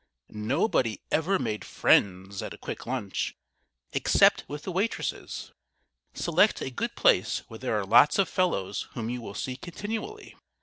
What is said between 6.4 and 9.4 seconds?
a good place where there are lots of fellows whom you will